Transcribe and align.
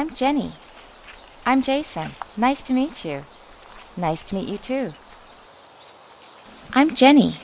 I'm 0.00 0.14
Jenny. 0.14 0.52
I'm 1.44 1.60
Jason. 1.60 2.12
Nice 2.34 2.62
to 2.68 2.72
meet 2.72 3.04
you. 3.04 3.22
Nice 3.98 4.24
to 4.24 4.34
meet 4.34 4.48
you 4.48 4.56
too. 4.56 4.94
I'm 6.72 6.94
Jenny. 6.94 7.36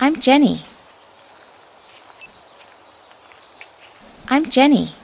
I'm 0.00 0.18
Jenny. 0.18 0.62
I'm 4.28 4.48
Jenny. 4.48 4.94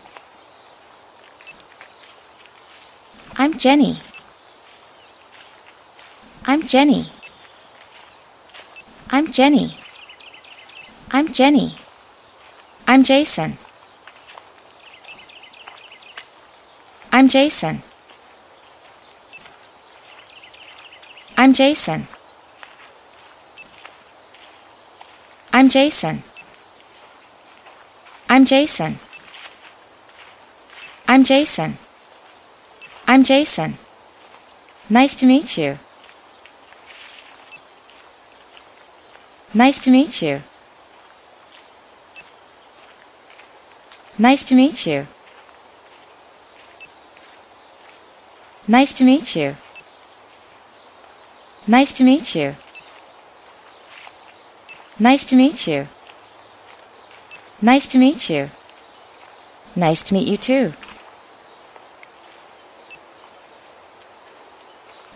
I'm 3.37 3.59
Jenny. 3.59 3.99
I'm 6.47 6.67
Jenny. 6.67 7.05
I'm 9.11 9.31
Jenny. 9.31 9.77
I'm 11.11 11.31
Jenny. 11.31 11.75
I'm 12.87 13.03
Jason. 13.05 13.59
I'm 17.15 17.29
Jason. 17.29 17.83
I'm 21.37 21.53
Jason. 21.53 22.07
I'm 25.53 25.69
Jason. 25.69 26.23
I'm 28.31 28.47
Jason. 28.47 28.99
I'm 31.07 31.23
Jason. 31.23 31.77
I'm 33.07 33.23
Jason. 33.23 33.77
Nice 34.89 35.15
to 35.21 35.27
meet 35.27 35.59
you. 35.59 35.79
Nice 39.53 39.85
to 39.85 39.91
meet 39.91 40.23
you. 40.23 40.41
Nice 44.17 44.49
to 44.49 44.55
meet 44.55 44.87
you. 44.87 45.07
Nice 48.69 48.97
to 48.99 49.05
meet 49.05 49.35
you. 49.35 49.57
Nice 51.67 51.97
to 51.99 52.05
meet 52.05 52.37
you. 52.37 52.55
Nice 55.01 55.25
to 55.27 55.35
meet 55.35 55.67
you. 55.67 55.89
Nice 57.61 57.89
to 57.91 57.99
meet 57.99 58.31
you. 58.31 58.51
Nice 59.75 60.03
to 60.05 60.15
meet 60.15 60.29
you 60.29 60.37
too. 60.37 60.73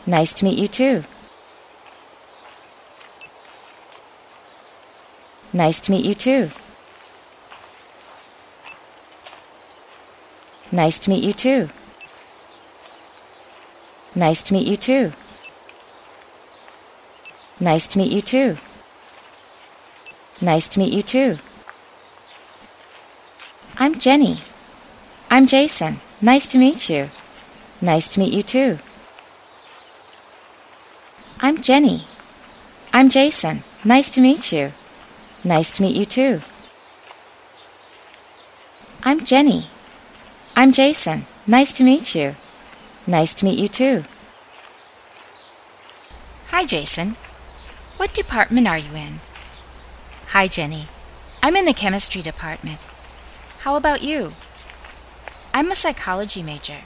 Nice 0.07 0.33
to 0.35 0.45
meet 0.45 0.59
you 0.59 0.67
too. 0.67 1.05
Nice 5.53 5.81
to 5.81 5.93
meet 5.93 6.05
you 6.05 6.15
too. 6.15 6.51
Nice 10.73 10.99
to 10.99 11.11
meet 11.11 11.23
you 11.23 11.33
too. 11.33 11.69
Nice 14.17 14.41
to 14.45 14.55
meet 14.55 14.67
you 14.67 14.79
too. 14.79 15.13
Nice 17.61 17.87
to 17.89 17.99
meet 17.99 18.11
you 18.11 18.23
too. 18.23 18.57
Nice 20.41 20.69
to 20.69 20.79
meet 20.79 20.91
you 20.91 21.03
too. 21.03 21.37
I'm 23.77 23.99
Jenny. 23.99 24.39
I'm 25.29 25.47
Jason. 25.47 26.01
Nice 26.23 26.51
to 26.53 26.57
meet 26.57 26.89
you. 26.89 27.11
Nice 27.83 28.09
to 28.09 28.19
meet 28.19 28.33
you 28.33 28.43
too. 28.43 28.79
I'm 31.41 31.61
Jenny. 31.61 32.05
I'm 32.95 33.11
Jason. 33.11 33.65
Nice 33.85 34.11
to 34.15 34.23
meet 34.23 34.51
you. 34.51 34.73
Nice 35.45 35.71
to 35.73 35.83
meet 35.83 35.95
you 35.95 36.07
too. 36.07 36.41
I'm 39.05 39.27
Jenny. 39.27 39.67
I'm 40.57 40.73
Jason. 40.73 41.27
Nice 41.47 41.77
to 41.77 41.85
meet 41.85 42.15
you. 42.15 42.35
Nice 43.07 43.35
to 43.35 43.45
meet 43.45 43.59
you 43.59 43.69
too. 43.69 44.03
Hi, 46.49 46.65
Jason. 46.65 47.17
What 47.99 48.13
department 48.13 48.67
are 48.67 48.79
you 48.79 48.95
in? 48.95 49.21
Hi, 50.29 50.49
Jenny. 50.49 50.89
I'm 51.43 51.55
in 51.55 51.67
the 51.67 51.73
chemistry 51.73 52.21
department. 52.21 52.81
How 53.61 53.77
about 53.77 54.03
you? 54.03 54.33
I'm 55.55 55.71
a 55.71 55.77
psychology 55.77 56.43
major. 56.43 56.81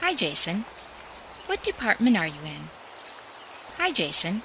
Hi, 0.00 0.14
Jason. 0.14 0.64
What 1.46 1.62
department 1.62 2.16
are 2.18 2.26
you 2.26 2.40
in? 2.44 2.68
Hi, 3.78 3.92
Jason. 3.92 4.42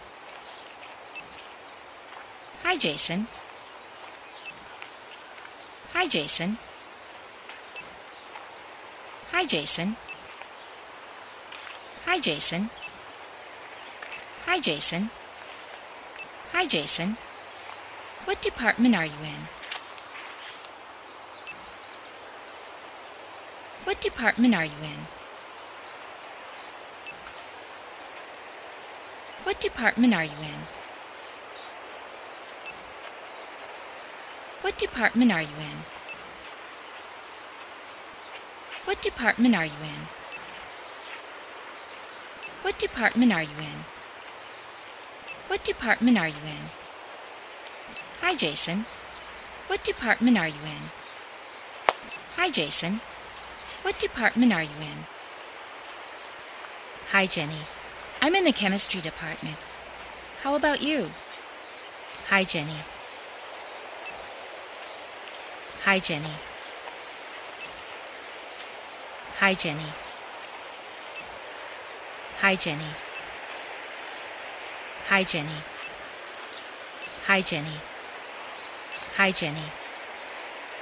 Hi, 2.64 2.78
Jason. 2.78 3.28
Hi, 5.94 6.08
Jason. 6.08 6.60
Hi, 9.32 9.46
Jason. 9.46 9.96
Hi, 12.06 12.20
Jason. 12.20 12.72
Hi, 14.46 14.60
Jason. 14.60 15.12
Hi, 16.52 16.66
Jason. 16.66 17.16
What 18.26 18.42
department 18.42 18.96
are 18.96 19.06
you 19.06 19.22
in? 19.24 19.48
What 23.84 24.02
department 24.02 24.56
are 24.56 24.66
you 24.66 24.82
in? 24.84 25.06
What 29.44 29.62
department 29.62 30.16
are 30.16 30.24
you 30.24 30.42
in? 30.42 30.62
What 34.62 34.78
department 34.80 35.32
are 35.32 35.44
you 35.44 35.58
in? 35.72 35.99
What 38.90 39.04
department 39.04 39.56
are 39.56 39.66
you 39.66 39.82
in? 39.84 40.08
What 42.64 42.80
department 42.80 43.32
are 43.32 43.44
you 43.44 43.58
in? 43.60 43.86
What 45.46 45.64
department 45.64 46.18
are 46.18 46.28
you 46.28 46.42
in? 46.44 46.72
Hi, 48.22 48.34
Jason. 48.34 48.88
What 49.68 49.84
department 49.84 50.40
are 50.40 50.48
you 50.48 50.64
in? 50.64 50.90
Hi, 52.38 52.50
Jason. 52.50 53.02
What 53.84 54.00
department 54.00 54.54
are 54.54 54.64
you 54.64 54.80
in? 54.82 55.06
Hi, 57.12 57.28
Jenny. 57.28 57.68
I'm 58.24 58.34
in 58.34 58.44
the 58.44 58.52
chemistry 58.52 59.02
department. 59.02 59.58
How 60.42 60.56
about 60.56 60.82
you? 60.82 61.12
Hi, 62.30 62.44
Jenny. 62.44 62.82
Hi, 65.84 66.00
Jenny. 66.00 66.49
Hi, 69.40 69.54
Jenny. 69.54 69.90
Hi, 72.42 72.56
Jenny. 72.56 72.92
Hi, 75.08 75.24
Jenny. 75.24 75.60
Hi, 77.26 77.40
Jenny. 77.40 77.78
Hi, 79.16 79.32
Jenny. 79.32 79.64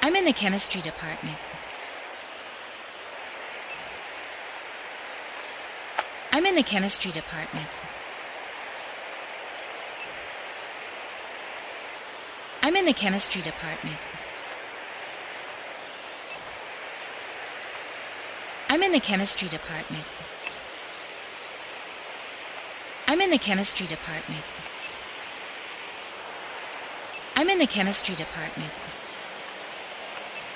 I'm 0.01 0.15
in 0.15 0.25
the 0.25 0.33
chemistry 0.33 0.81
department. 0.81 1.37
I'm 6.31 6.47
in 6.47 6.55
the 6.55 6.63
chemistry 6.63 7.11
department. 7.11 7.69
I'm 12.63 12.75
in 12.75 12.85
the 12.85 12.93
chemistry 12.93 13.43
department. 13.43 13.99
I'm 18.77 18.83
in 18.83 18.91
the 18.91 18.99
chemistry 18.99 19.47
department. 19.47 20.05
I'm 23.07 23.19
in 23.21 23.31
the 23.31 23.39
chemistry 23.39 23.87
department. 23.87 24.43
I'm 27.35 27.49
in 27.49 27.57
the 27.57 27.65
chemistry 27.65 28.13
department. 28.13 28.69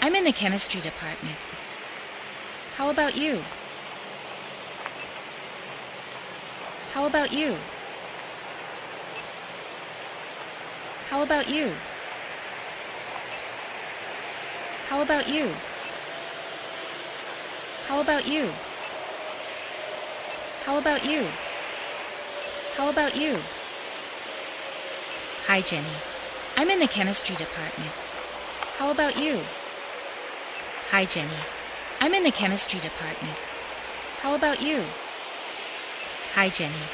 I'm 0.02 0.14
in 0.14 0.24
the 0.24 0.32
chemistry 0.32 0.82
department. 0.82 1.36
How 2.76 2.92
about 2.92 3.18
you? 3.18 3.42
How 6.92 7.08
about 7.08 7.34
you? 7.34 7.58
How 11.10 11.24
about 11.24 11.50
you? 11.50 11.74
How 14.90 15.02
about 15.02 15.28
you? 15.28 15.56
How 17.92 18.00
about 18.00 18.26
you? 18.26 18.50
How 20.64 20.78
about 20.78 21.06
you? 21.06 21.28
How 22.78 22.90
about 22.90 23.18
you? 23.18 23.38
Hi, 25.48 25.60
Jenny. 25.60 25.98
I'm 26.56 26.70
in 26.70 26.80
the 26.80 26.88
chemistry 26.88 27.36
department. 27.36 27.92
How 28.78 28.92
about 28.92 29.20
you? 29.22 29.42
Hi, 30.92 31.04
Jenny. 31.04 31.42
I'm 32.00 32.14
in 32.14 32.24
the 32.24 32.32
chemistry 32.32 32.80
department. 32.80 33.38
How 34.20 34.36
about 34.36 34.62
you? 34.62 34.86
Hi, 36.36 36.48
Jenny. 36.48 36.86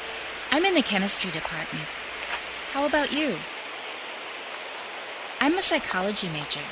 I'm 0.50 0.64
in 0.64 0.74
the 0.74 0.82
chemistry 0.82 1.30
department. 1.30 1.86
How 2.72 2.86
about 2.86 3.12
you? 3.12 3.38
I'm 5.40 5.56
a 5.56 5.62
psychology 5.62 6.28
major. 6.28 6.66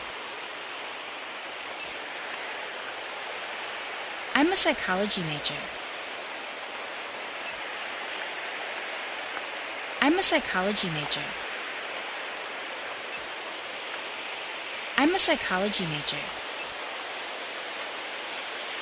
I'm 4.46 4.52
a 4.52 4.54
psychology 4.54 5.22
major. 5.22 5.60
I'm 10.00 10.16
a 10.16 10.22
psychology 10.22 10.88
major. 10.88 11.26
I'm 14.96 15.12
a 15.16 15.18
psychology 15.18 15.84
major. 15.86 16.22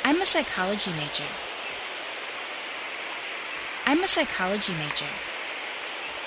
I'm 0.04 0.20
a 0.20 0.26
psychology 0.26 0.92
major. 0.92 1.24
I'm 3.86 4.02
a 4.02 4.06
psychology 4.06 4.74
major. 4.74 5.12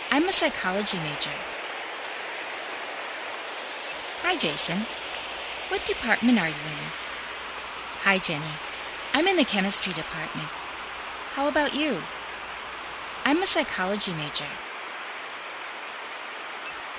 I'm 0.10 0.28
a 0.28 0.32
psychology 0.32 0.98
major. 0.98 1.38
Hi, 4.24 4.36
Jason. 4.36 4.88
What 5.70 5.86
department 5.86 6.40
are 6.40 6.50
you 6.50 6.56
in? 6.56 6.90
Hi, 8.02 8.18
Jenny. 8.18 8.77
I'm 9.18 9.26
in 9.26 9.36
the 9.36 9.46
chemistry 9.46 9.94
department. 9.94 10.50
How 11.34 11.48
about 11.48 11.74
you? 11.74 12.04
I'm 13.26 13.42
a 13.42 13.48
psychology 13.48 14.14
major. 14.14 14.46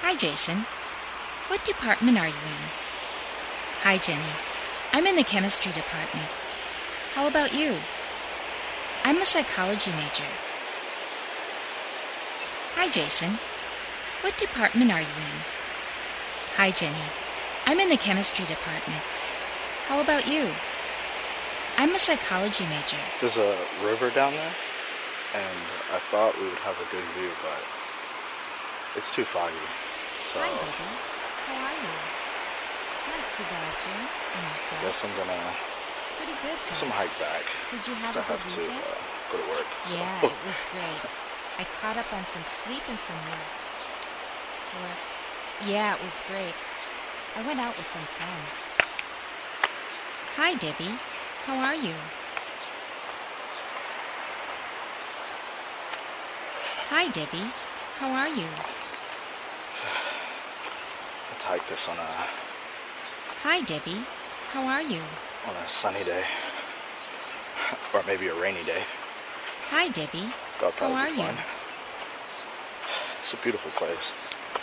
Hi, 0.02 0.16
Jason. 0.16 0.66
What 1.46 1.64
department 1.64 2.18
are 2.18 2.26
you 2.26 2.34
in? 2.34 2.64
Hi, 3.84 3.98
Jenny. 3.98 4.34
I'm 4.92 5.06
in 5.06 5.14
the 5.14 5.22
chemistry 5.22 5.70
department. 5.70 6.26
How 7.14 7.28
about 7.28 7.54
you? 7.54 7.76
I'm 9.04 9.22
a 9.22 9.24
psychology 9.24 9.92
major. 9.92 10.26
Hi, 12.74 12.88
Jason. 12.88 13.38
What 14.22 14.36
department 14.38 14.90
are 14.90 15.02
you 15.02 15.06
in? 15.06 15.38
Hi, 16.56 16.72
Jenny. 16.72 17.12
I'm 17.64 17.78
in 17.78 17.90
the 17.90 17.96
chemistry 17.96 18.44
department. 18.44 19.04
How 19.86 20.00
about 20.00 20.26
you? 20.26 20.50
I'm 21.78 21.94
a 21.94 21.98
psychology 21.98 22.66
major. 22.66 22.98
There's 23.20 23.36
a 23.38 23.54
river 23.86 24.10
down 24.10 24.32
there, 24.34 24.54
and 25.34 25.58
I 25.94 26.02
thought 26.10 26.34
we 26.34 26.50
would 26.50 26.58
have 26.66 26.74
a 26.74 26.88
good 26.90 27.06
view, 27.14 27.30
but 27.38 27.62
it's 28.98 29.06
too 29.14 29.22
foggy. 29.22 29.54
So 30.34 30.42
Hi, 30.42 30.50
Debbie. 30.58 30.90
How 31.46 31.54
are 31.54 31.78
you? 31.78 31.94
Not 33.14 33.30
too 33.30 33.46
bad, 33.46 33.72
Jim. 33.78 33.94
And 33.94 34.42
yourself? 34.50 34.82
guess 34.82 34.98
I'm 35.06 35.14
gonna 35.22 35.54
Pretty 36.18 36.34
good, 36.42 36.58
do 36.66 36.74
some 36.74 36.90
hike 36.90 37.14
back. 37.22 37.46
Did 37.70 37.86
you 37.86 37.94
have 37.94 38.10
a 38.18 38.26
good 38.26 38.42
have 38.42 38.42
to 38.42 38.58
weekend? 38.58 38.82
uh, 38.82 39.30
go 39.30 39.38
to 39.38 39.46
work. 39.54 39.66
Yeah, 39.94 40.18
it 40.26 40.34
was 40.50 40.58
great. 40.74 41.02
I 41.62 41.64
caught 41.78 41.94
up 41.96 42.10
on 42.10 42.26
some 42.26 42.42
sleep 42.42 42.82
and 42.90 42.98
some 42.98 43.14
work. 43.30 43.50
Work. 44.82 44.98
Yeah, 45.62 45.94
it 45.94 46.02
was 46.02 46.18
great. 46.26 46.58
I 47.38 47.46
went 47.46 47.62
out 47.62 47.78
with 47.78 47.86
some 47.86 48.02
friends. 48.02 48.66
Hi, 50.34 50.58
Debbie. 50.58 50.98
How 51.48 51.56
are 51.60 51.74
you? 51.74 51.94
Hi, 56.90 57.08
Debbie. 57.08 57.48
How 57.94 58.10
are 58.12 58.28
you? 58.28 58.44
Let's 61.30 61.44
hike 61.44 61.66
this 61.70 61.88
on 61.88 61.96
a 61.96 62.08
Hi, 63.44 63.62
Debbie. 63.62 64.04
How 64.52 64.66
are 64.66 64.82
you? 64.82 65.00
on 65.48 65.56
a 65.56 65.68
sunny 65.70 66.04
day, 66.04 66.24
or 67.94 68.02
maybe 68.06 68.28
a 68.28 68.34
rainy 68.34 68.62
day. 68.64 68.82
Hi, 69.70 69.88
Debbie. 69.88 70.28
How 70.60 70.92
are 70.92 71.08
you? 71.08 71.24
It's 73.22 73.32
a 73.32 73.36
beautiful 73.38 73.70
place. 73.70 74.12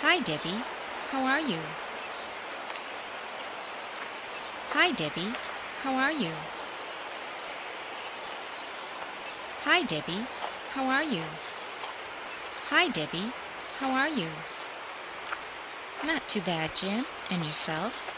Hi, 0.04 0.20
Debbie. 0.20 0.62
How 1.08 1.24
are 1.24 1.40
you? 1.40 1.62
Hi, 4.70 4.92
Debbie. 4.92 5.34
How 5.82 5.96
are 5.96 6.12
you? 6.12 6.30
Hi, 9.66 9.82
Debbie. 9.82 10.28
How 10.74 10.86
are 10.86 11.04
you? 11.04 11.24
Hi, 12.70 12.88
Debbie. 12.88 13.32
How 13.80 13.90
are 13.90 14.08
you? 14.08 14.28
Not 16.06 16.30
too 16.30 16.42
bad, 16.42 16.76
Jim. 16.76 17.04
And 17.32 17.44
yourself? 17.44 18.14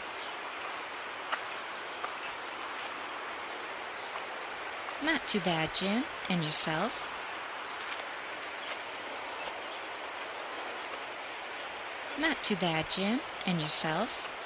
Not 5.02 5.26
too 5.26 5.40
bad, 5.40 5.74
Jim. 5.74 6.04
And 6.28 6.44
yourself? 6.44 7.10
Not 12.20 12.36
too 12.42 12.56
bad, 12.56 12.90
Jim. 12.90 13.20
And 13.46 13.58
yourself? 13.58 14.37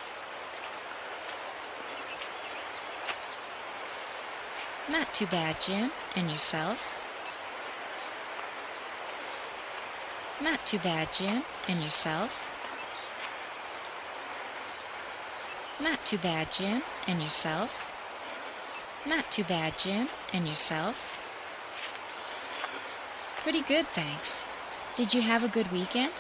Not 4.91 5.15
too 5.15 5.27
bad, 5.27 5.61
Jim. 5.61 5.91
And 6.17 6.31
yourself? 6.31 6.99
Not 10.43 10.67
too 10.67 10.79
bad, 10.79 11.13
Jim. 11.13 11.45
And 11.69 11.83
yourself? 11.83 12.51
Not 15.81 16.05
too 16.05 16.19
bad, 16.19 16.53
Jim. 16.53 16.83
And 17.07 17.23
yourself? 17.23 17.89
Not 19.07 19.31
too 19.31 19.45
bad, 19.45 19.79
Jim. 19.79 20.09
And 20.33 20.49
yourself? 20.49 21.19
Pretty 23.43 23.63
good, 23.63 23.87
thanks. 23.89 24.45
Did 24.95 25.15
you 25.15 25.23
have 25.23 25.43
a 25.43 25.49
good 25.49 25.73
weekend? 25.73 26.13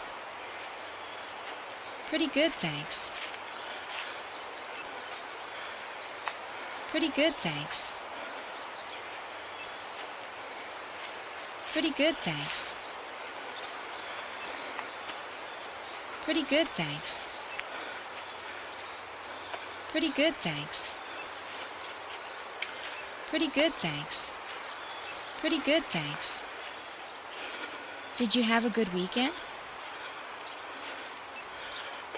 Pretty 2.09 2.27
good, 2.27 2.53
thanks. 2.53 3.11
Pretty 6.89 7.09
good, 7.09 7.35
thanks. 7.37 7.92
Pretty 11.73 11.91
good, 11.91 12.17
thanks. 12.19 12.75
Pretty 16.21 16.43
good, 16.43 16.69
thanks. 16.69 17.27
Pretty 19.89 20.11
good, 20.11 20.35
thanks. 20.35 20.93
Pretty 23.31 23.49
good, 23.49 23.73
thanks. 23.73 24.31
Pretty 25.39 25.61
good, 25.61 25.83
thanks. 25.85 26.43
Did 28.19 28.37
you 28.37 28.43
have 28.43 28.67
a 28.67 28.71
good 28.71 28.93
weekend? 28.93 29.33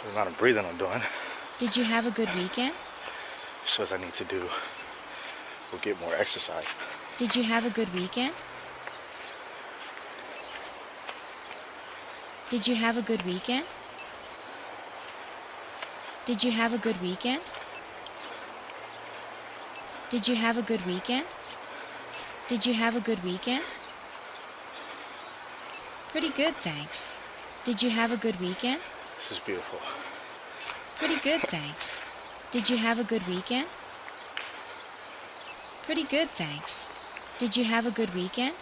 The 0.02 0.11
amount 0.11 0.31
of 0.31 0.38
breathing 0.38 0.67
I'm 0.67 0.76
doing 0.76 1.00
Did 1.59 1.76
you 1.76 1.85
have 1.85 2.07
a 2.07 2.11
good 2.11 2.28
weekend? 2.35 2.75
shows 3.67 3.93
I 3.93 3.99
need 3.99 4.14
to 4.14 4.25
do 4.25 4.49
we'll 5.71 5.81
get 5.81 6.00
more 6.00 6.14
exercise. 6.17 6.67
Did 7.19 7.37
you 7.37 7.45
have 7.45 7.64
a 7.64 7.71
good 7.71 7.95
weekend? 7.95 8.35
Did 12.54 12.68
you 12.68 12.76
have 12.76 12.96
a 12.96 13.02
good 13.02 13.23
weekend? 13.26 13.66
Did 16.25 16.44
you 16.44 16.52
have 16.52 16.73
a 16.73 16.78
good 16.78 17.00
weekend? 17.02 17.42
Did 20.08 20.28
you 20.28 20.37
have 20.37 20.56
a 20.56 20.62
good 20.62 20.87
weekend? 20.87 21.26
Did 22.46 22.64
you 22.64 22.73
have 22.75 22.94
a 22.94 23.00
good 23.00 23.25
weekend? 23.25 23.64
Pretty 26.11 26.28
good, 26.28 26.54
thanks. 26.54 27.12
Did 27.64 27.82
you 27.82 27.90
have 27.90 28.12
a 28.12 28.16
good 28.16 28.38
weekend? 28.38 28.80
This 28.82 29.37
is 29.37 29.44
beautiful. 29.44 29.80
Pretty 30.94 31.18
good, 31.28 31.40
thanks. 31.50 32.00
Did 32.52 32.70
you 32.70 32.76
have 32.76 33.00
a 33.00 33.04
good 33.04 33.26
weekend? 33.26 33.66
Pretty 35.82 36.04
good, 36.04 36.30
thanks. 36.30 36.87
Did 37.37 37.56
you 37.56 37.64
have 37.64 37.84
a 37.84 37.90
good 37.90 38.14
weekend? 38.14 38.54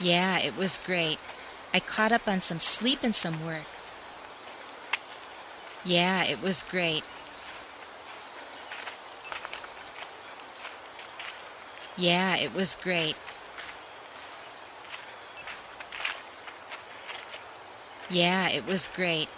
Yeah, 0.00 0.38
it 0.38 0.56
was 0.56 0.78
great. 0.78 1.20
I 1.72 1.80
caught 1.80 2.12
up 2.12 2.26
on 2.26 2.40
some 2.40 2.58
sleep 2.58 3.00
and 3.02 3.14
some 3.14 3.44
work. 3.44 3.66
Yeah, 5.84 6.24
it 6.24 6.42
was 6.42 6.62
great. 6.62 7.06
Yeah, 11.96 12.36
it 12.36 12.52
was 12.54 12.74
great. 12.76 13.20
Yeah, 18.10 18.48
it 18.48 18.66
was 18.66 18.88
great. 18.88 19.32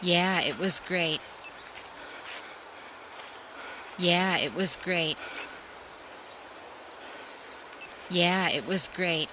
Yeah, 0.00 0.40
it 0.42 0.58
was 0.58 0.80
great. 0.80 1.24
Yeah, 3.98 4.36
it 4.38 4.54
was 4.54 4.76
great. 4.76 5.18
Yeah, 8.14 8.48
it 8.48 8.64
was 8.64 8.86
great. 8.86 9.32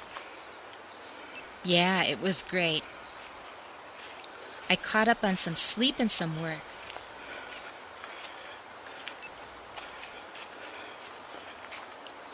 Yeah, 1.64 2.04
it 2.04 2.20
was 2.20 2.42
great. 2.42 2.88
I 4.72 4.76
caught 4.76 5.08
up 5.08 5.24
on 5.24 5.38
some 5.38 5.56
sleep 5.56 5.98
and 6.00 6.10
some 6.10 6.42
work. 6.42 6.66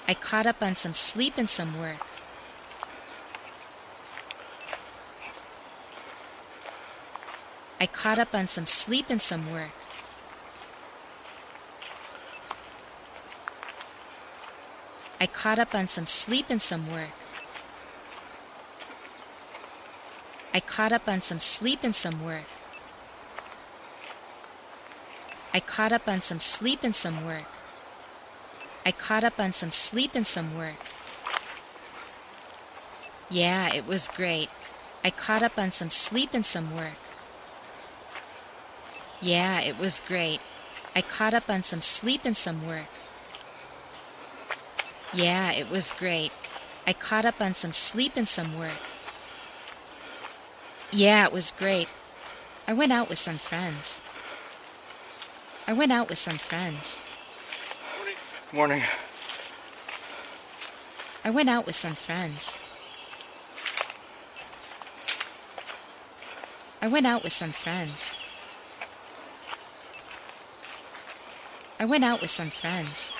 I 0.07 0.13
caught 0.13 0.45
up 0.45 0.63
on 0.63 0.75
some 0.75 0.93
sleep 0.93 1.33
and 1.35 1.49
some 1.49 1.77
work. 1.77 1.97
I 7.81 7.87
caught 7.87 8.19
up 8.19 8.33
on 8.33 8.47
some 8.47 8.65
sleep 8.65 9.07
and 9.09 9.21
some 9.21 9.51
work. 9.51 9.86
I 15.19 15.25
caught 15.25 15.57
up 15.57 15.73
on 15.73 15.87
some 15.87 16.05
sleep 16.05 16.45
and 16.49 16.61
some 16.61 16.91
work. 16.91 17.09
I 20.53 20.59
caught 20.59 20.91
up 20.91 21.07
on 21.07 21.21
some 21.21 21.39
sleep 21.39 21.79
and 21.83 21.93
some 21.93 22.23
work. 22.23 22.45
I 25.53 25.59
caught 25.59 25.91
up 25.91 26.07
on 26.07 26.21
some 26.21 26.39
sleep 26.39 26.83
and 26.83 26.93
some 26.93 27.25
work. 27.25 27.45
I 28.85 28.91
caught 28.91 29.23
up 29.23 29.39
on 29.39 29.51
some 29.53 29.71
sleep 29.71 30.11
and 30.13 30.25
some 30.25 30.55
work. 30.57 30.75
Yeah, 33.29 33.73
it 33.73 33.85
was 33.85 34.07
great. 34.07 34.53
I 35.03 35.09
caught 35.09 35.43
up 35.43 35.57
on 35.57 35.71
some 35.71 35.89
sleep 35.89 36.29
and 36.33 36.45
some 36.45 36.75
work. 36.75 36.99
Yeah, 39.19 39.61
it 39.61 39.77
was 39.77 39.99
great. 39.99 40.43
I 40.95 41.01
caught 41.01 41.33
up 41.33 41.49
on 41.49 41.63
some 41.63 41.81
sleep 41.81 42.21
and 42.23 42.37
some 42.37 42.67
work. 42.67 42.87
Yeah, 45.13 45.51
it 45.51 45.69
was 45.69 45.91
great. 45.91 46.35
I 46.85 46.93
caught 46.93 47.25
up 47.25 47.41
on 47.41 47.53
some 47.53 47.73
sleep 47.73 48.13
and 48.15 48.27
some 48.27 48.57
work. 48.57 48.79
Yeah, 50.91 51.25
it 51.25 51.33
was 51.33 51.51
great. 51.51 51.91
I 52.67 52.73
went 52.73 52.91
out 52.91 53.09
with 53.09 53.17
some 53.17 53.37
friends. 53.37 53.99
I 55.67 55.73
went 55.73 55.91
out 55.91 56.09
with 56.09 56.17
some 56.17 56.37
friends. 56.37 56.97
Morning. 58.53 58.83
I 61.25 61.29
went 61.29 61.49
out 61.49 61.65
with 61.65 61.75
some 61.75 61.95
friends. 61.95 62.53
I 66.81 66.87
went 66.87 67.05
out 67.05 67.23
with 67.23 67.33
some 67.33 67.51
friends. 67.51 68.11
I 71.79 71.85
went 71.85 72.05
out 72.05 72.21
with 72.21 72.31
some 72.31 72.49
friends. 72.49 73.11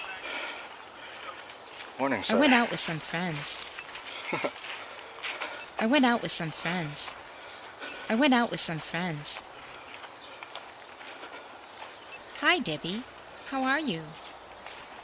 Morning, 2.00 2.22
sir. 2.22 2.36
I 2.36 2.39
went 2.39 2.54
out 2.54 2.70
with 2.70 2.80
some 2.80 3.00
friends. 3.00 3.58
I 5.80 5.88
went 5.88 6.06
out 6.06 6.22
with 6.22 6.32
some 6.32 6.51
friends. 6.51 7.10
I 8.08 8.13
went 8.13 8.36
out 8.36 8.51
with 8.51 8.60
some 8.60 8.77
friends. 8.77 9.39
Hi, 12.39 12.60
Debbie. 12.60 13.01
How 13.48 13.63
are 13.63 13.80
you? 13.80 14.01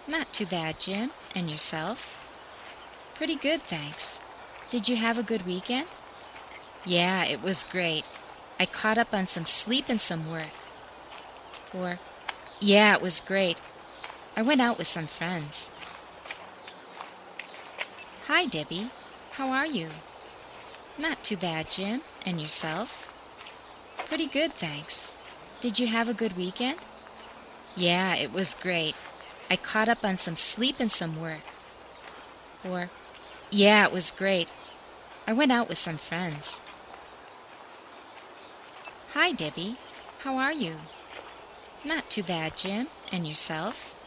Not 0.08 0.32
too 0.32 0.46
bad, 0.46 0.80
Jim. 0.80 1.10
And 1.36 1.50
yourself? 1.50 2.20
Pretty 3.16 3.36
good, 3.36 3.64
thanks. 3.64 4.20
Did 4.70 4.88
you 4.88 4.96
have 4.98 5.18
a 5.18 5.24
good 5.24 5.48
weekend? 5.48 5.88
Yeah, 6.86 7.26
it 7.26 7.42
was 7.42 7.64
great. 7.64 8.08
I 8.60 8.68
caught 8.68 9.00
up 9.00 9.16
on 9.16 9.26
some 9.26 9.46
sleep 9.46 9.86
and 9.88 10.00
some 10.00 10.30
work. 10.30 10.54
Or, 11.74 11.98
yeah, 12.60 12.96
it 12.96 13.02
was 13.02 13.20
great. 13.20 13.60
I 14.38 14.44
went 14.44 14.62
out 14.62 14.78
with 14.78 14.88
some 14.88 15.08
friends. 15.08 15.72
Hi, 18.28 18.46
Debbie. 18.46 18.88
How 19.32 19.50
are 19.50 19.66
you? 19.66 19.90
Not 20.98 21.26
too 21.26 21.36
bad, 21.36 21.70
Jim. 21.70 22.04
And 22.26 22.40
yourself? 22.40 23.10
Pretty 23.98 24.28
good, 24.28 24.54
thanks. 24.54 25.12
Did 25.60 25.78
you 25.78 25.88
have 25.88 26.08
a 26.08 26.14
good 26.14 26.38
weekend? 26.38 26.78
Yeah, 27.76 28.16
it 28.16 28.32
was 28.32 28.54
great. 28.56 28.98
I 29.50 29.58
caught 29.58 29.90
up 29.90 30.06
on 30.06 30.16
some 30.16 30.38
sleep 30.38 30.78
and 30.80 30.90
some 30.90 31.20
work. 31.20 31.42
Or, 32.64 32.90
yeah, 33.52 33.86
it 33.86 33.92
was 33.92 34.10
great. 34.10 34.54
I 35.28 35.34
went 35.34 35.52
out 35.52 35.68
with 35.68 35.78
some 35.78 35.98
friends. 35.98 36.58
Hi, 39.10 39.34
Debbie. 39.34 39.76
How 40.20 40.38
are 40.38 40.54
you? 40.54 40.76
Not 41.84 42.10
too 42.10 42.24
bad, 42.24 42.56
Jim. 42.56 42.88
And 43.12 43.28
yourself? 43.28 43.98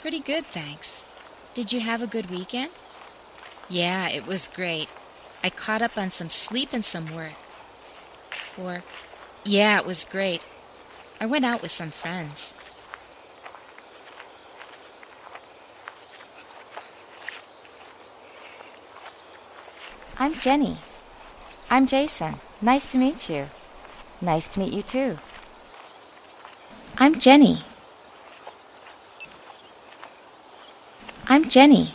Pretty 0.00 0.18
good, 0.18 0.46
thanks. 0.46 1.04
Did 1.54 1.72
you 1.72 1.78
have 1.78 2.02
a 2.02 2.08
good 2.08 2.28
weekend? 2.28 2.72
Yeah, 3.70 4.08
it 4.08 4.26
was 4.26 4.48
great. 4.48 4.92
I 5.44 5.48
caught 5.48 5.80
up 5.80 5.96
on 5.96 6.10
some 6.10 6.28
sleep 6.28 6.70
and 6.72 6.84
some 6.84 7.14
work. 7.14 7.38
Or, 8.58 8.82
yeah, 9.44 9.78
it 9.78 9.86
was 9.86 10.04
great. 10.04 10.44
I 11.20 11.26
went 11.26 11.44
out 11.44 11.62
with 11.62 11.70
some 11.70 11.90
friends. 11.90 12.52
I'm 20.18 20.34
Jenny. 20.40 20.78
I'm 21.70 21.86
Jason. 21.86 22.40
Nice 22.60 22.90
to 22.90 22.98
meet 22.98 23.30
you. 23.30 23.46
Nice 24.20 24.48
to 24.48 24.58
meet 24.60 24.72
you 24.72 24.82
too. 24.82 25.18
I'm 26.98 27.20
Jenny. 27.20 27.62
I'm 31.28 31.48
Jenny. 31.48 31.94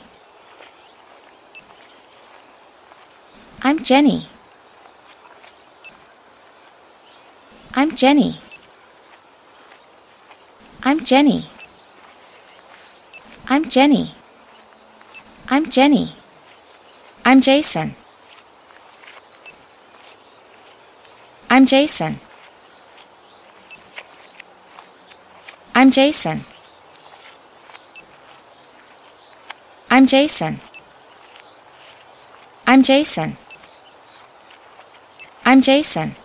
I'm 3.66 3.75
Jenny. 3.86 4.26
I'm 7.76 7.96
Jenny. 7.96 8.40
I'm 10.82 11.06
Jenny. 11.06 11.46
I'm 13.46 13.70
Jenny. 13.70 14.10
I'm 15.50 15.70
Jenny. 15.70 16.14
I'm 17.24 17.42
Jason. 17.42 17.94
I'm 21.48 21.68
Jason. 21.68 22.20
I'm 25.76 25.92
Jason. 25.92 26.42
I'm 29.92 30.08
Jason. 30.08 30.60
I'm 32.66 32.82
Jason. 32.82 33.38
I'm 35.48 35.62
Jason. 35.62 36.16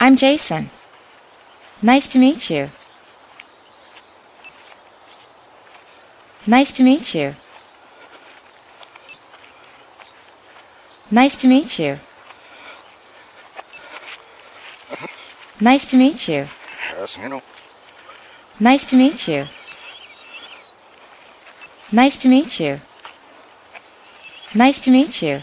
I'm 0.00 0.16
Jason. 0.16 0.70
Nice 1.82 2.10
to 2.12 2.18
meet 2.18 2.48
you. 2.48 2.70
Nice 6.46 6.74
to 6.78 6.82
meet 6.82 7.14
you. 7.14 7.34
Nice 11.10 11.38
to 11.42 11.46
meet 11.46 11.78
you. 11.78 11.98
Nice 15.60 15.90
to 15.90 15.98
meet 15.98 16.26
you. 16.26 16.48
Yes, 16.98 17.18
you 17.18 17.28
know. 17.28 17.42
Nice 18.58 18.88
to 18.88 18.96
meet 18.96 19.28
you. 19.28 19.46
Nice 21.92 22.16
to 22.22 22.28
meet 22.30 22.60
you. 22.60 22.80
Nice 24.54 24.80
to 24.84 24.90
meet 24.90 25.20
you. 25.22 25.42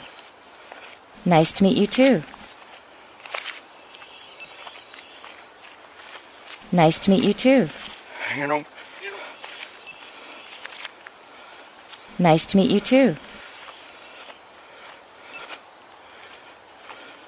Nice 1.23 1.51
to 1.53 1.63
meet 1.63 1.77
you 1.77 1.85
too. 1.85 2.23
Nice 6.71 6.99
to 6.99 7.11
meet 7.11 7.23
you 7.23 7.33
too. 7.33 7.69
You 8.35 8.47
know. 8.47 8.65
Nice 12.19 12.45
to 12.47 12.57
meet 12.57 12.69
you 12.71 12.79
too. 12.79 13.15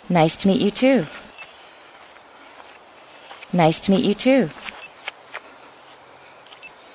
Nice 0.09 0.35
to 0.37 0.47
meet 0.47 0.59
you 0.61 0.71
too. 0.71 1.05
Nice 3.53 3.79
to 3.79 3.91
meet 3.91 4.03
you 4.03 4.13
too. 4.13 4.49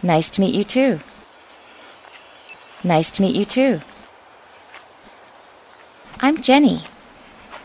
Nice 0.02 0.28
to 0.30 0.40
meet 0.40 0.54
you 0.54 0.64
too. 0.64 0.98
Nice 2.82 3.10
to 3.12 3.22
meet 3.22 3.34
you 3.34 3.44
too. 3.44 3.80
I'm 6.20 6.42
Jenny. 6.42 6.82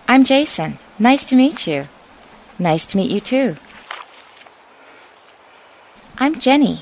I'm 0.07 0.23
Jason. 0.23 0.79
Nice 0.97 1.27
to 1.29 1.35
meet 1.35 1.67
you. 1.67 1.87
Nice 2.57 2.85
to 2.85 2.97
meet 2.97 3.11
you 3.11 3.19
too. 3.19 3.57
I'm 6.21 6.37
Jenny. 6.37 6.79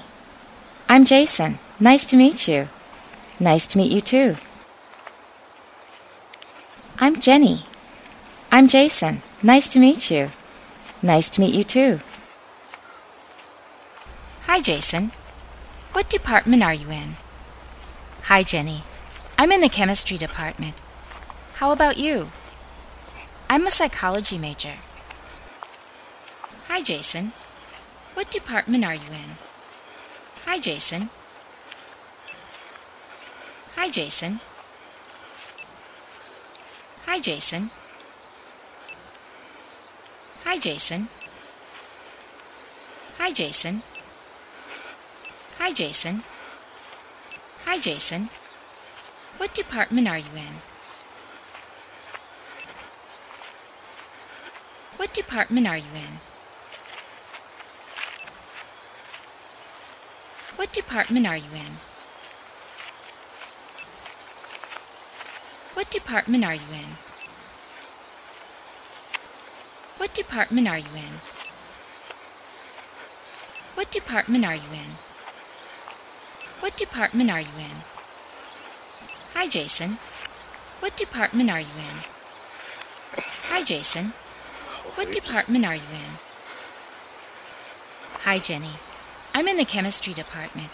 I'm 0.89 1.06
Jason. 1.06 1.60
Nice 1.79 2.10
to 2.10 2.17
meet 2.17 2.48
you. 2.48 2.70
Nice 3.39 3.67
to 3.67 3.77
meet 3.77 3.91
you 3.91 4.01
too. 4.01 4.36
I'm 6.98 7.20
Jenny. 7.20 7.60
I'm 8.51 8.67
Jason. 8.67 9.22
Nice 9.44 9.72
to 9.74 9.79
meet 9.79 10.10
you. 10.10 10.32
Nice 11.03 11.29
to 11.29 11.41
meet 11.41 11.53
you 11.53 11.63
too. 11.63 12.00
Hi, 14.48 14.60
Jason. 14.60 15.12
What 15.91 16.10
department 16.10 16.63
are 16.63 16.74
you 16.74 16.89
in? 16.89 17.17
Hi, 18.24 18.41
Jenny. 18.41 18.82
I'm 19.38 19.51
in 19.51 19.62
the 19.62 19.70
chemistry 19.70 20.17
department. 20.17 20.82
How 21.58 21.72
about 21.72 22.00
you? 22.00 22.32
I'm 23.51 23.67
a 23.67 23.72
psychology 23.72 24.39
major. 24.39 24.77
Hi, 26.70 26.82
Jason. 26.82 27.34
What 28.17 28.31
department 28.31 28.83
are 28.83 28.95
you 28.95 29.12
in? 29.12 29.38
Hi, 30.45 30.57
Jason. 30.57 31.12
Hi, 33.75 33.91
Jason. 33.91 34.39
Hi, 37.05 37.19
Jason. 37.19 37.69
Hi, 40.45 40.57
Jason. 40.57 41.09
Hi, 43.19 43.31
Jason. 43.31 43.83
Hi, 45.59 45.71
Jason. 45.71 46.24
Hi, 47.65 47.77
Jason. 47.77 48.29
What 49.38 49.53
department 49.53 50.09
are 50.09 50.17
you 50.17 50.33
in? 50.36 50.55
What 54.95 55.13
department 55.13 55.67
are 55.67 55.77
you 55.77 55.93
in? 55.93 56.37
Department 60.77 61.25
are 61.27 61.36
you 61.36 61.51
in? 61.55 61.74
What 65.74 65.89
department 65.89 66.46
are 66.46 66.53
you 66.53 66.72
in? 66.72 66.91
What 69.98 70.13
department 70.13 70.67
are 70.67 70.77
you 70.77 70.93
in? 70.93 71.13
What 73.74 73.89
department 73.89 74.46
are 74.46 74.53
you 74.53 74.72
in? 74.72 74.91
What 76.60 76.77
department 76.77 77.31
are 77.31 77.41
you 77.41 77.57
in? 77.57 77.77
Hi, 79.34 79.48
Jason. 79.48 79.98
What 80.79 80.96
department 80.96 81.50
are 81.50 81.62
you 81.62 81.77
in? 81.89 81.98
Hi, 83.50 83.63
Jason. 83.63 84.13
What 84.93 85.12
department 85.12 85.65
are 85.65 85.75
you 85.75 85.91
in? 86.05 86.13
Hi, 88.25 88.38
Jenny. 88.38 88.77
I'm 89.38 89.48
in 89.48 89.58
the 89.58 89.65
chemistry 89.65 90.13
department. 90.13 90.72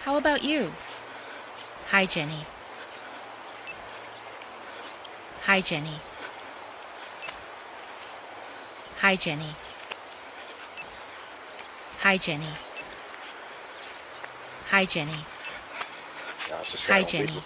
How 0.00 0.18
about 0.18 0.42
you? 0.42 0.72
Hi, 1.90 2.04
Jenny. 2.04 2.44
Hi, 5.42 5.60
Jenny. 5.60 6.00
Hi, 8.98 9.14
Jenny. 9.14 9.52
Hi, 12.00 12.16
Jenny. 12.16 12.42
Hi, 14.70 14.84
Jenny. 14.84 15.20
Hi, 16.88 17.04
Jenny. 17.04 17.40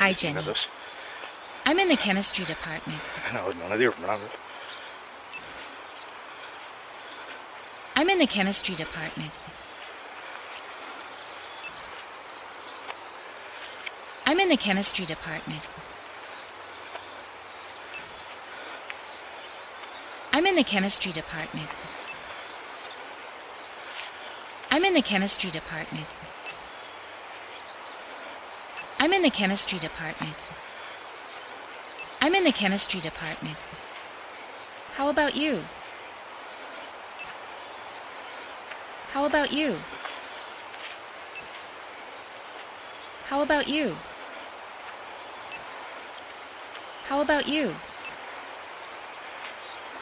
Hi, 0.00 0.12
Jenny. 0.14 0.42
I'm 1.64 1.78
in 1.78 1.88
the 1.88 1.96
chemistry 1.96 2.44
department. 2.44 3.00
I'm 7.98 8.10
in 8.10 8.18
the 8.18 8.26
chemistry 8.26 8.74
department. 8.74 9.30
I'm 14.26 14.38
in 14.38 14.50
the 14.50 14.56
chemistry 14.58 15.06
department. 15.06 15.62
I'm 20.30 20.44
in 20.44 20.56
the 20.56 20.62
chemistry 20.62 21.10
department. 21.10 21.70
I'm 24.70 24.84
in 24.84 24.92
the 24.92 25.00
chemistry 25.00 25.48
department. 25.48 26.06
I'm 28.98 29.14
in 29.14 29.22
the 29.22 29.30
chemistry 29.30 29.78
department. 29.78 30.36
I'm 32.20 32.34
in 32.34 32.44
the 32.44 32.52
chemistry 32.52 33.00
department. 33.00 33.56
How 34.92 35.08
about 35.08 35.34
you? 35.34 35.62
How 39.16 39.24
about 39.24 39.50
you? 39.50 39.78
How 43.24 43.40
about 43.40 43.66
you? 43.66 43.96
How 47.04 47.22
about 47.22 47.48
you? 47.48 47.74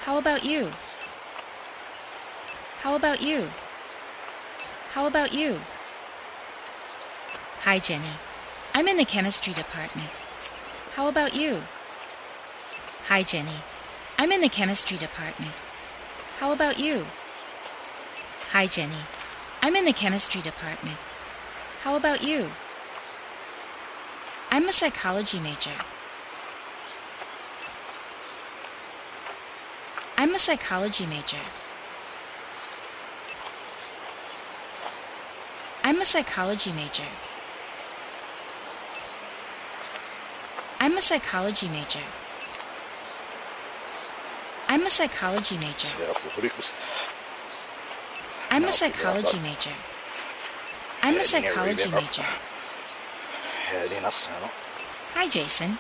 How 0.01 0.19
about 0.19 0.45
you? 0.45 0.73
How 2.81 2.97
about 2.97 3.23
you? 3.23 3.49
How 4.91 5.07
about 5.07 5.33
you? 5.33 5.61
Hi, 7.61 7.79
Jenny. 7.79 8.17
I'm 8.75 8.89
in 8.89 8.97
the 8.97 9.05
chemistry 9.05 9.53
department. 9.53 10.11
How 10.97 11.07
about 11.07 11.37
you? 11.37 11.63
Hi, 13.07 13.23
Jenny. 13.23 13.61
I'm 14.19 14.33
in 14.33 14.41
the 14.41 14.49
chemistry 14.49 14.97
department. 14.97 15.55
How 16.41 16.51
about 16.51 16.81
you? 16.81 17.07
Hi, 18.55 18.69
Jenny. 18.69 19.03
I'm 19.63 19.75
in 19.75 19.85
the 19.85 19.93
chemistry 19.93 20.41
department. 20.41 20.99
How 21.83 21.97
about 21.97 22.23
you? 22.23 22.53
I'm 24.49 24.69
a 24.69 24.73
psychology 24.73 25.41
major. 25.41 25.73
I'm 30.17 30.37
a 30.37 30.39
psychology 30.39 31.05
major. 31.05 31.45
I'm 35.83 36.01
a 36.01 36.05
psychology 36.05 36.71
major. 36.71 37.11
I'm 40.79 40.97
a 40.97 41.01
psychology 41.01 41.69
major. 41.71 42.07
I'm 44.69 44.87
a 44.87 44.91
psychology 44.91 45.57
major. 45.57 45.89
I'm 48.55 48.63
a 48.63 48.71
psychology 48.71 49.41
major. 49.41 49.73
I'm 51.03 51.17
a 51.17 51.25
psychology 51.25 51.91
major. 51.91 52.23
Ja, 53.73 53.89
die 53.89 53.99
nas, 54.01 54.29
no? 54.41 54.49
Hi, 55.15 55.27
Jason. 55.27 55.77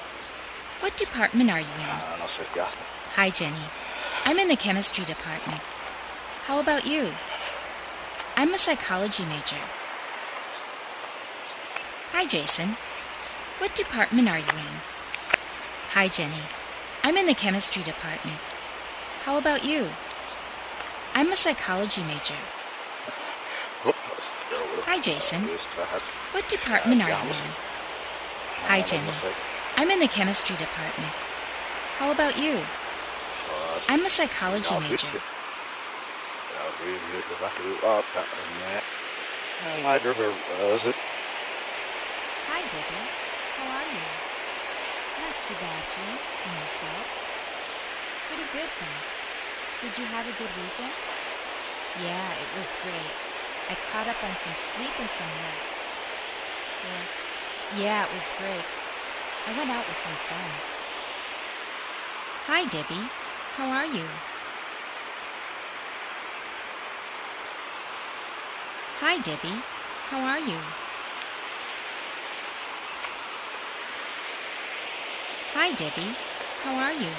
What 0.80 0.96
department 0.96 1.52
are 1.52 1.60
you 1.60 1.66
in? 1.66 1.86
Ah, 1.86 2.16
no 2.18 2.26
sé 2.26 2.42
qué 2.52 2.64
hace. 2.64 2.76
Hi, 3.14 3.30
Jenny. 3.30 3.66
I'm 4.24 4.40
in 4.40 4.48
the 4.48 4.56
chemistry 4.56 5.04
department. 5.04 5.60
How 6.46 6.58
about 6.58 6.84
you? 6.84 7.12
I'm 8.34 8.52
a 8.52 8.58
psychology 8.58 9.24
major. 9.24 9.62
Hi, 12.10 12.26
Jason. 12.26 12.76
What 13.60 13.76
department 13.76 14.28
are 14.28 14.40
you 14.40 14.50
in? 14.50 14.74
Hi, 15.92 16.08
Jenny. 16.08 16.42
I'm 17.04 17.16
in 17.16 17.26
the 17.26 17.34
chemistry 17.34 17.84
department. 17.84 18.40
How 19.22 19.38
about 19.38 19.64
you? 19.64 19.90
I'm 21.14 21.30
a 21.30 21.36
psychology 21.36 22.02
major. 22.02 22.42
Hi, 24.82 24.98
Jason. 25.00 25.42
What 26.32 26.48
department 26.48 27.02
are 27.02 27.10
you 27.10 27.30
in? 27.30 27.50
Hi, 28.66 28.82
Jenny. 28.82 29.10
I'm 29.76 29.90
in 29.90 30.00
the 30.00 30.08
chemistry 30.08 30.56
department. 30.56 31.12
How 31.96 32.10
about 32.10 32.36
you? 32.38 32.58
I'm 33.88 34.04
a 34.04 34.08
psychology 34.08 34.74
major. 34.80 35.06
Hi, 42.50 42.60
Debbie. 42.68 43.06
How 43.56 43.66
are 43.78 43.88
you? 43.88 44.04
Not 45.22 45.36
too 45.42 45.54
bad, 45.54 45.82
Jim. 45.90 46.18
And 46.44 46.60
yourself? 46.60 47.06
Pretty 48.28 48.48
good, 48.52 48.68
thanks. 48.80 49.14
Did 49.80 49.98
you 49.98 50.04
have 50.06 50.26
a 50.26 50.32
good 50.38 50.50
weekend? 50.56 50.92
Yeah, 52.02 52.32
it 52.32 52.58
was 52.58 52.74
great. 52.82 53.23
I 53.70 53.74
caught 53.90 54.08
up 54.08 54.22
on 54.22 54.36
some 54.36 54.54
sleep 54.54 54.92
and 55.00 55.08
some 55.08 55.26
work. 55.26 55.64
Work. 56.84 57.80
Yeah, 57.80 58.04
it 58.04 58.12
was 58.12 58.30
great. 58.38 58.64
I 59.46 59.56
went 59.56 59.70
out 59.70 59.88
with 59.88 59.96
some 59.96 60.12
friends. 60.12 60.64
Hi, 62.46 62.68
Debbie. 62.68 63.08
How 63.56 63.70
are 63.70 63.86
you? 63.86 64.04
Hi, 69.00 69.18
Debbie. 69.18 69.62
How 70.08 70.20
are 70.20 70.38
you? 70.38 70.58
Hi, 75.54 75.72
Debbie. 75.72 76.14
How 76.62 76.74
are 76.76 76.92
you? 76.92 77.12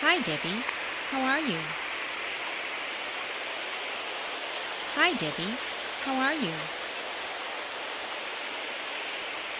Hi, 0.00 0.20
Debbie. 0.22 0.64
How 1.10 1.20
are 1.20 1.38
you? 1.38 1.58
Hi, 4.94 5.12
Debbie. 5.12 5.54
How 6.00 6.14
are 6.16 6.32
you? 6.32 6.54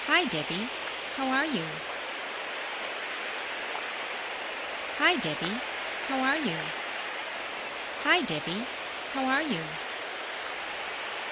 Hi, 0.06 0.24
Debbie. 0.24 0.68
How 1.16 1.28
are 1.28 1.44
you? 1.44 1.64
Hi, 4.96 5.16
Debbie. 5.16 5.60
How 6.08 6.18
are 6.20 6.36
you? 6.36 6.56
Hi, 8.04 8.22
Debbie. 8.22 8.64
How 9.12 9.26
are 9.26 9.42
you? 9.42 9.60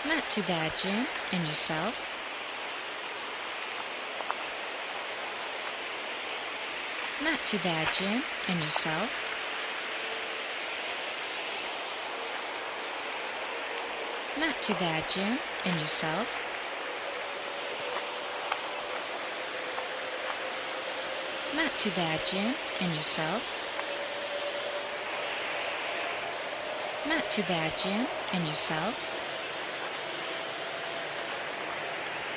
Not 0.06 0.28
too 0.28 0.42
bad, 0.42 0.76
Jim. 0.76 1.06
And 1.32 1.48
yourself? 1.48 2.12
Not 7.24 7.38
too 7.46 7.58
bad, 7.58 7.94
Jim. 7.94 8.22
And 8.46 8.60
yourself? 8.60 9.31
Not 14.42 14.60
too 14.60 14.74
bad, 14.74 15.08
Jim. 15.08 15.38
And 15.64 15.80
yourself? 15.80 16.48
Not 21.54 21.70
too 21.78 21.92
bad, 21.92 22.26
Jim. 22.26 22.56
And 22.80 22.92
yourself? 22.96 23.62
Not 27.06 27.30
too 27.30 27.44
bad, 27.44 27.78
Jim. 27.78 28.08
And 28.32 28.48
yourself? 28.48 29.14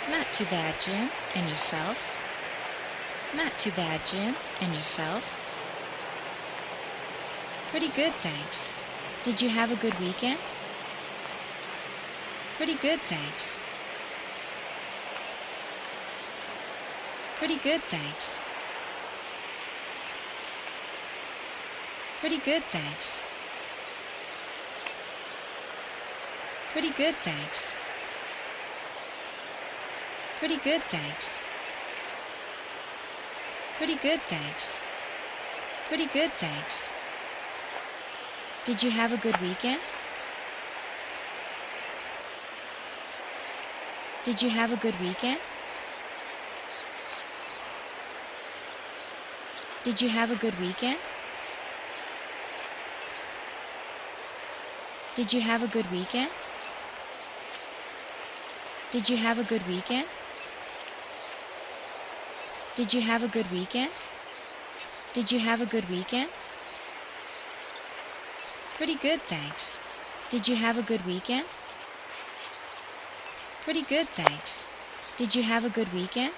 Not 0.08 0.32
too 0.32 0.46
bad, 0.46 0.80
Jim. 0.80 1.10
And 1.34 1.50
yourself? 1.50 2.16
Not 3.36 3.58
too 3.58 3.72
bad, 3.72 4.06
Jim. 4.06 4.36
And 4.62 4.76
yourself? 4.76 5.44
Pretty 7.72 7.90
good, 7.90 8.14
thanks. 8.18 8.72
Did 9.24 9.42
you 9.42 9.50
have 9.50 9.72
a 9.72 9.76
good 9.76 10.00
weekend? 10.00 10.38
Pretty 12.58 12.76
good, 12.76 13.02
thanks. 13.02 13.58
Pretty 17.36 17.58
good, 17.58 17.82
thanks. 17.84 18.40
Pretty 22.20 22.38
good, 22.38 22.64
thanks. 22.64 23.22
Pretty 26.72 26.92
good, 26.92 27.16
thanks. 27.18 27.74
Pretty 30.38 30.58
good, 30.58 30.82
thanks. 30.84 31.40
Pretty 33.76 33.96
good, 33.96 34.22
thanks. 34.22 34.80
Pretty 35.88 36.06
good, 36.06 36.32
thanks. 36.32 36.90
Did 38.64 38.82
you 38.82 38.92
have 38.92 39.12
a 39.12 39.18
good 39.18 39.38
weekend? 39.42 39.82
Did 44.26 44.42
you 44.42 44.50
have 44.50 44.74
a 44.74 44.76
good 44.78 45.00
weekend? 45.00 45.40
Did 49.84 50.02
you 50.02 50.10
have 50.10 50.32
a 50.32 50.36
good 50.36 50.60
weekend? 50.60 50.98
Did 55.14 55.32
you 55.32 55.42
have 55.42 55.62
a 55.62 55.68
good 55.68 55.92
weekend? 55.92 56.32
Did 58.90 59.12
you 59.12 59.18
have 59.18 59.38
a 59.38 59.44
good 59.44 59.68
weekend? 59.68 60.08
Did 62.74 62.94
you 62.96 63.02
have 63.02 63.22
a 63.22 63.28
good 63.28 63.52
weekend? 63.52 63.92
Did 65.14 65.32
you 65.32 65.38
have 65.38 65.62
a 65.62 65.68
good 65.68 65.88
weekend? 65.88 66.32
Pretty 68.74 68.96
good, 68.96 69.22
thanks. 69.22 69.78
Did 70.32 70.48
you 70.48 70.56
have 70.56 70.80
a 70.80 70.82
good 70.82 71.06
weekend? 71.06 71.46
Pretty 73.66 73.82
good, 73.82 74.08
thanks. 74.10 74.64
Did 75.18 75.34
you 75.34 75.42
have 75.42 75.66
a 75.66 75.72
good 75.72 75.92
weekend? 75.92 76.34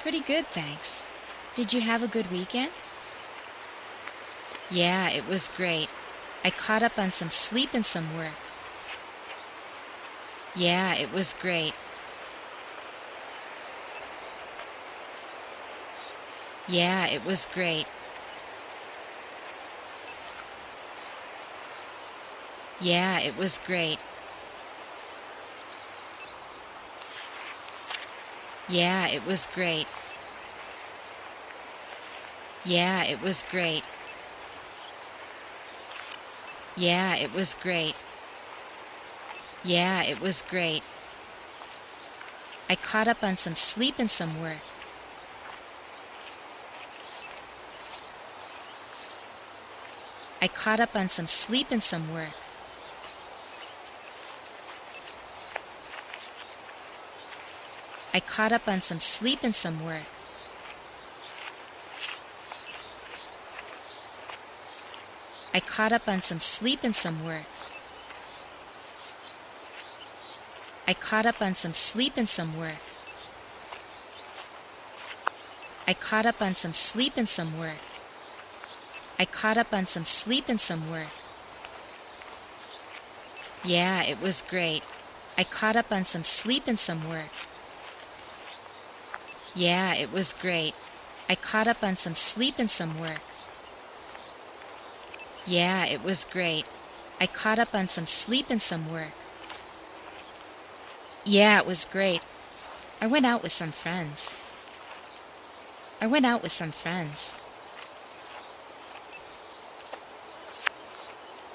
Pretty 0.00 0.20
good, 0.20 0.46
thanks. 0.48 1.04
Did 1.54 1.72
you 1.72 1.80
have 1.80 2.02
a 2.02 2.06
good 2.06 2.30
weekend? 2.30 2.70
Yeah, 4.70 5.08
it 5.08 5.26
was 5.26 5.48
great. 5.48 5.88
I 6.44 6.50
caught 6.50 6.82
up 6.82 6.98
on 6.98 7.12
some 7.12 7.30
sleep 7.30 7.70
and 7.72 7.86
some 7.86 8.14
work. 8.14 8.34
Yeah, 10.54 10.94
it 10.94 11.10
was 11.10 11.32
great. 11.32 11.78
Yeah, 16.68 17.06
it 17.06 17.24
was 17.24 17.46
great. 17.46 17.86
Yeah, 22.82 23.18
it 23.20 23.34
was 23.38 23.58
great. 23.58 24.02
Yeah, 28.68 29.06
it 29.08 29.24
was 29.24 29.46
great. 29.46 29.86
Yeah, 32.64 33.04
it 33.04 33.20
was 33.20 33.44
great. 33.44 33.86
Yeah, 36.76 37.14
it 37.16 37.32
was 37.32 37.54
great. 37.54 37.98
Yeah, 39.64 40.02
it 40.02 40.20
was 40.20 40.42
great. 40.42 40.84
I 42.68 42.74
caught 42.74 43.06
up 43.06 43.22
on 43.22 43.36
some 43.36 43.54
sleep 43.54 43.94
and 43.98 44.10
some 44.10 44.42
work. 44.42 44.58
I 50.42 50.48
caught 50.48 50.80
up 50.80 50.94
on 50.96 51.08
some 51.08 51.28
sleep 51.28 51.68
and 51.70 51.82
some 51.82 52.12
work. 52.12 52.45
I 58.16 58.20
caught 58.20 58.50
up 58.50 58.66
on 58.66 58.80
some 58.80 58.98
sleep 58.98 59.40
and 59.42 59.54
some 59.54 59.84
work. 59.84 60.08
I 65.52 65.60
caught 65.60 65.92
up 65.92 66.08
on 66.08 66.22
some 66.22 66.40
sleep 66.40 66.78
and 66.82 66.94
some 66.94 67.22
work. 67.26 67.44
I 70.88 70.94
caught 70.94 71.26
up 71.26 71.42
on 71.42 71.52
some 71.52 71.74
sleep 71.74 72.14
and 72.16 72.26
some 72.26 72.58
work. 72.58 72.80
I 75.86 75.92
caught 75.92 76.24
up 76.24 76.40
on 76.40 76.54
some 76.54 76.72
sleep 76.72 77.18
and 77.18 77.28
some 77.28 77.58
work. 77.58 77.84
I 79.18 79.26
caught 79.26 79.58
up 79.58 79.74
on 79.74 79.84
some 79.84 80.06
sleep 80.06 80.48
and 80.48 80.58
some 80.58 80.90
work. 80.90 81.12
Yeah, 83.62 84.02
it 84.04 84.22
was 84.22 84.40
great. 84.40 84.86
I 85.36 85.44
caught 85.44 85.76
up 85.76 85.92
on 85.92 86.06
some 86.06 86.24
sleep 86.24 86.62
and 86.66 86.78
some 86.78 87.10
work. 87.10 87.28
Yeah, 89.56 89.94
it 89.94 90.12
was 90.12 90.34
great. 90.34 90.76
I 91.30 91.34
caught 91.34 91.66
up 91.66 91.82
on 91.82 91.96
some 91.96 92.14
sleep 92.14 92.56
and 92.58 92.68
some 92.68 93.00
work. 93.00 93.22
Yeah, 95.46 95.86
it 95.86 96.04
was 96.04 96.26
great. 96.26 96.68
I 97.18 97.26
caught 97.26 97.58
up 97.58 97.74
on 97.74 97.88
some 97.88 98.04
sleep 98.04 98.46
and 98.50 98.60
some 98.60 98.92
work. 98.92 99.14
Yeah, 101.24 101.58
it 101.58 101.66
was 101.66 101.86
great. 101.86 102.26
I 103.00 103.06
went 103.06 103.24
out 103.24 103.42
with 103.42 103.52
some 103.52 103.72
friends. 103.72 104.30
I 106.02 106.06
went 106.06 106.26
out 106.26 106.42
with 106.42 106.52
some 106.52 106.72
friends. 106.72 107.32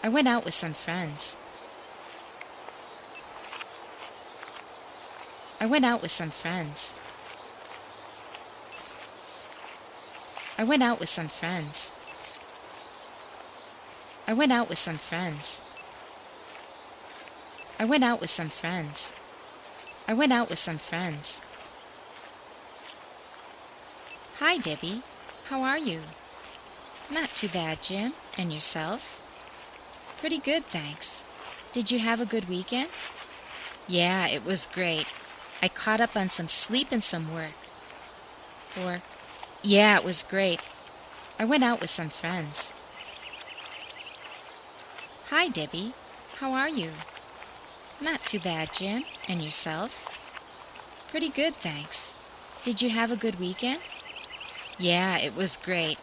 I 0.03 0.09
went 0.09 0.27
out 0.27 0.43
with 0.43 0.55
some 0.55 0.73
friends. 0.73 1.35
I 5.59 5.67
went 5.67 5.85
out 5.85 6.01
with 6.01 6.09
some 6.09 6.31
friends. 6.31 6.91
I 10.61 10.63
went 10.63 10.83
out 10.83 10.99
with 10.99 11.09
some 11.09 11.27
friends. 11.27 11.89
I 14.27 14.33
went 14.33 14.51
out 14.51 14.69
with 14.69 14.77
some 14.77 14.99
friends. 14.99 15.59
I 17.79 17.85
went 17.85 18.03
out 18.03 18.21
with 18.21 18.29
some 18.29 18.49
friends. 18.49 19.11
I 20.07 20.13
went 20.13 20.31
out 20.31 20.51
with 20.51 20.59
some 20.59 20.77
friends. 20.77 21.39
Hi, 24.35 24.59
Debbie. 24.59 25.01
How 25.45 25.63
are 25.63 25.79
you? 25.79 26.01
Not 27.09 27.35
too 27.35 27.49
bad, 27.49 27.81
Jim. 27.81 28.13
And 28.37 28.53
yourself? 28.53 29.19
Pretty 30.19 30.37
good, 30.37 30.67
thanks. 30.67 31.23
Did 31.71 31.89
you 31.89 31.97
have 31.97 32.21
a 32.21 32.33
good 32.33 32.47
weekend? 32.47 32.89
Yeah, 33.87 34.27
it 34.27 34.45
was 34.45 34.67
great. 34.67 35.07
I 35.59 35.69
caught 35.69 36.01
up 36.01 36.15
on 36.15 36.29
some 36.29 36.47
sleep 36.47 36.89
and 36.91 37.01
some 37.01 37.33
work. 37.33 37.57
Or, 38.79 39.01
yeah, 39.63 39.97
it 39.97 40.03
was 40.03 40.23
great. 40.23 40.61
I 41.39 41.45
went 41.45 41.63
out 41.63 41.81
with 41.81 41.89
some 41.89 42.09
friends. 42.09 42.71
Hi, 45.29 45.47
Debbie. 45.47 45.93
How 46.35 46.51
are 46.53 46.69
you? 46.69 46.91
Not 48.01 48.25
too 48.25 48.39
bad, 48.39 48.73
Jim. 48.73 49.03
And 49.27 49.41
yourself? 49.41 50.09
Pretty 51.09 51.29
good, 51.29 51.55
thanks. 51.55 52.13
Did 52.63 52.81
you 52.81 52.89
have 52.89 53.11
a 53.11 53.15
good 53.15 53.39
weekend? 53.39 53.81
Yeah, 54.77 55.17
it 55.17 55.35
was 55.35 55.57
great. 55.57 55.99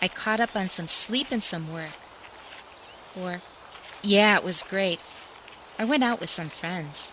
I 0.00 0.08
caught 0.08 0.40
up 0.40 0.56
on 0.56 0.68
some 0.68 0.88
sleep 0.88 1.28
and 1.30 1.42
some 1.42 1.72
work. 1.72 1.98
Or, 3.18 3.42
yeah, 4.02 4.36
it 4.36 4.44
was 4.44 4.62
great. 4.62 5.02
I 5.78 5.84
went 5.84 6.04
out 6.04 6.20
with 6.20 6.30
some 6.30 6.48
friends. 6.48 7.10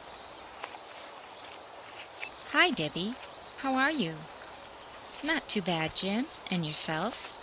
Hi, 2.51 2.71
Debbie. 2.71 3.15
How 3.59 3.75
are 3.75 3.91
you? 3.91 4.13
Not 5.23 5.47
too 5.47 5.61
bad, 5.61 5.95
Jim. 5.95 6.25
And 6.49 6.65
yourself? 6.65 7.33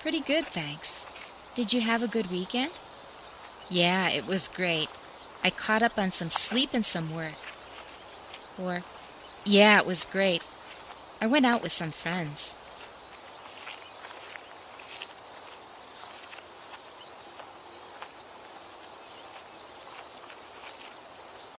Pretty 0.00 0.20
good, 0.20 0.46
thanks. 0.46 1.04
Did 1.54 1.72
you 1.72 1.80
have 1.80 2.02
a 2.02 2.08
good 2.08 2.30
weekend? 2.30 2.72
Yeah, 3.68 4.08
it 4.08 4.26
was 4.26 4.48
great. 4.48 4.88
I 5.42 5.50
caught 5.50 5.82
up 5.82 5.98
on 5.98 6.10
some 6.10 6.30
sleep 6.30 6.70
and 6.72 6.84
some 6.84 7.14
work. 7.14 7.34
Or, 8.58 8.82
yeah, 9.44 9.78
it 9.78 9.86
was 9.86 10.04
great. 10.04 10.44
I 11.20 11.26
went 11.26 11.46
out 11.46 11.62
with 11.62 11.72
some 11.72 11.90
friends. 11.90 12.55